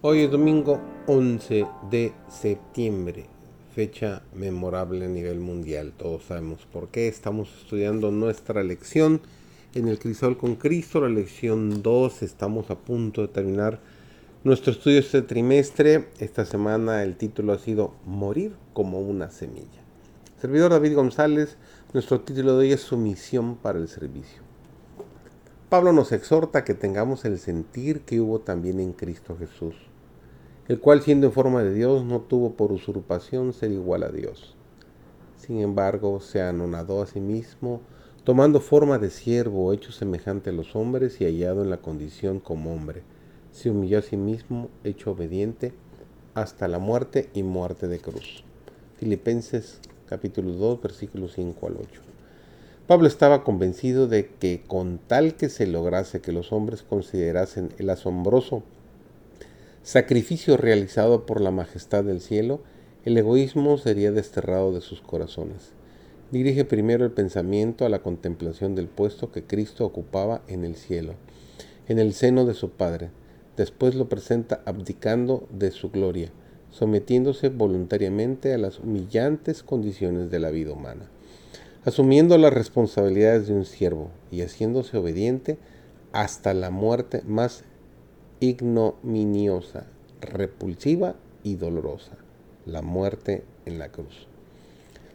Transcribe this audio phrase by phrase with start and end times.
[0.00, 3.26] Hoy es domingo 11 de septiembre,
[3.74, 5.92] fecha memorable a nivel mundial.
[5.98, 7.08] Todos sabemos por qué.
[7.08, 9.20] Estamos estudiando nuestra lección
[9.74, 12.22] en el Crisol con Cristo, la lección 2.
[12.22, 13.80] Estamos a punto de terminar
[14.44, 16.10] nuestro estudio este trimestre.
[16.20, 19.82] Esta semana el título ha sido Morir como una semilla.
[20.40, 21.56] Servidor David González,
[21.92, 24.47] nuestro título de hoy es Sumisión para el servicio.
[25.68, 29.74] Pablo nos exhorta que tengamos el sentir que hubo también en Cristo Jesús,
[30.66, 34.56] el cual siendo en forma de Dios no tuvo por usurpación ser igual a Dios.
[35.36, 37.82] Sin embargo, se anonadó a sí mismo,
[38.24, 42.72] tomando forma de siervo, hecho semejante a los hombres y hallado en la condición como
[42.72, 43.02] hombre.
[43.52, 45.74] Se humilló a sí mismo, hecho obediente,
[46.32, 48.42] hasta la muerte y muerte de cruz.
[48.96, 52.07] Filipenses capítulo 2, versículos 5 al 8.
[52.88, 57.90] Pablo estaba convencido de que con tal que se lograse que los hombres considerasen el
[57.90, 58.62] asombroso
[59.82, 62.62] sacrificio realizado por la majestad del cielo,
[63.04, 65.72] el egoísmo sería desterrado de sus corazones.
[66.30, 71.12] Dirige primero el pensamiento a la contemplación del puesto que Cristo ocupaba en el cielo,
[71.88, 73.10] en el seno de su Padre.
[73.58, 76.30] Después lo presenta abdicando de su gloria,
[76.70, 81.10] sometiéndose voluntariamente a las humillantes condiciones de la vida humana
[81.84, 85.58] asumiendo las responsabilidades de un siervo y haciéndose obediente
[86.12, 87.64] hasta la muerte más
[88.40, 89.86] ignominiosa,
[90.20, 92.16] repulsiva y dolorosa,
[92.66, 94.26] la muerte en la cruz.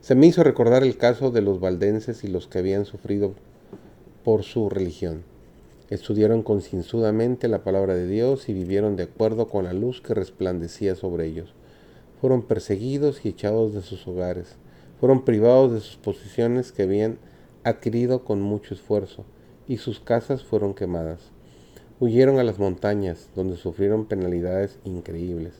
[0.00, 3.34] Se me hizo recordar el caso de los valdenses y los que habían sufrido
[4.24, 5.22] por su religión.
[5.90, 10.94] Estudiaron concienzudamente la palabra de Dios y vivieron de acuerdo con la luz que resplandecía
[10.94, 11.54] sobre ellos.
[12.20, 14.56] Fueron perseguidos y echados de sus hogares
[15.02, 17.18] fueron privados de sus posiciones que habían
[17.64, 19.24] adquirido con mucho esfuerzo,
[19.66, 21.32] y sus casas fueron quemadas.
[21.98, 25.54] Huyeron a las montañas, donde sufrieron penalidades increíbles.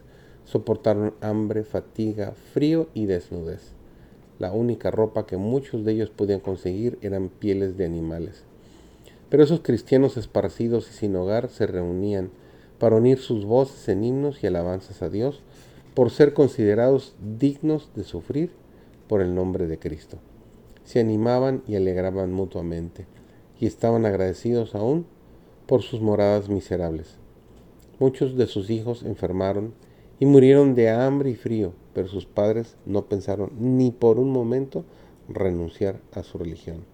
[0.44, 3.72] Soportaron hambre, fatiga, frío y desnudez.
[4.38, 8.44] La única ropa que muchos de ellos podían conseguir eran pieles de animales.
[9.28, 12.30] Pero esos cristianos esparcidos y sin hogar se reunían
[12.78, 15.42] para unir sus voces en himnos y alabanzas a Dios
[15.94, 18.61] por ser considerados dignos de sufrir
[19.12, 20.16] por el nombre de Cristo.
[20.84, 23.04] Se animaban y alegraban mutuamente,
[23.60, 25.04] y estaban agradecidos aún
[25.66, 27.18] por sus moradas miserables.
[27.98, 29.74] Muchos de sus hijos enfermaron
[30.18, 34.86] y murieron de hambre y frío, pero sus padres no pensaron ni por un momento
[35.28, 36.86] renunciar a su religión.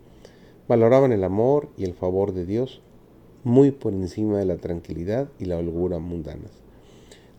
[0.66, 2.82] Valoraban el amor y el favor de Dios
[3.44, 6.50] muy por encima de la tranquilidad y la holgura mundanas.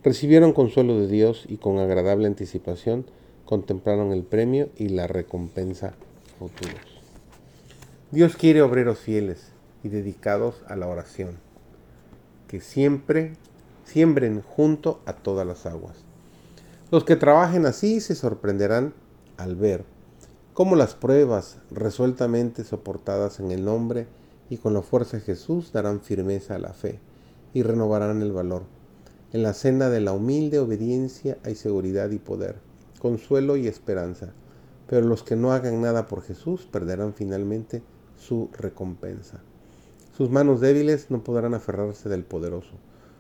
[0.06, 3.04] Recibieron consuelo de Dios y con agradable anticipación
[3.50, 5.96] contemplaron el premio y la recompensa
[6.38, 7.02] futuros.
[8.12, 11.40] Dios quiere obreros fieles y dedicados a la oración,
[12.48, 13.34] que siempre
[13.86, 15.96] siembren junto a todas las aguas.
[16.92, 18.94] Los que trabajen así se sorprenderán
[19.38, 19.84] al ver
[20.54, 24.06] cómo las pruebas resueltamente soportadas en el nombre
[24.52, 27.00] y con la fuerza de Jesús darán firmeza a la fe
[27.56, 28.62] y renovarán el valor.
[29.34, 32.69] En la senda de la humilde obediencia hay seguridad y poder
[33.00, 34.34] consuelo y esperanza.
[34.88, 37.82] Pero los que no hagan nada por Jesús perderán finalmente
[38.18, 39.42] su recompensa.
[40.16, 42.76] Sus manos débiles no podrán aferrarse del poderoso.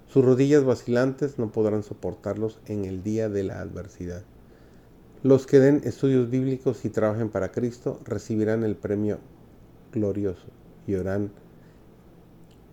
[0.07, 4.23] Sus rodillas vacilantes no podrán soportarlos en el día de la adversidad.
[5.21, 9.19] Los que den estudios bíblicos y trabajen para Cristo recibirán el premio
[9.91, 10.47] glorioso
[10.87, 11.31] y orarán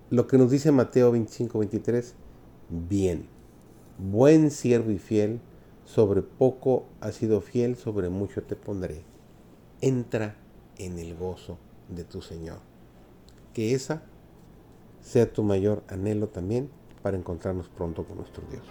[0.08, 2.12] lo que nos dice Mateo 25-23,
[2.70, 3.26] bien,
[3.98, 5.40] buen siervo y fiel,
[5.86, 9.02] sobre poco has sido fiel, sobre mucho te pondré.
[9.80, 10.36] Entra
[10.76, 11.58] en el gozo
[11.88, 12.58] de tu Señor.
[13.54, 14.02] Que esa
[15.00, 16.68] sea tu mayor anhelo también
[17.02, 18.66] para encontrarnos pronto con nuestro Dios.